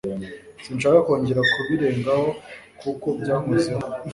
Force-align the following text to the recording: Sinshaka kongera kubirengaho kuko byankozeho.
Sinshaka 0.63 0.97
kongera 1.07 1.41
kubirengaho 1.51 2.27
kuko 2.81 3.07
byankozeho. 3.21 3.83